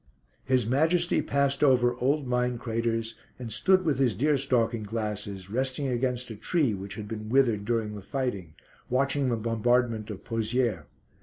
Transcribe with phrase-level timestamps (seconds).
[0.43, 5.89] His Majesty passed over old mine craters, and stood with his deer stalking glasses, resting
[5.89, 8.55] against a tree which had been withered during the fighting,
[8.89, 10.85] watching the bombardment of Pozières.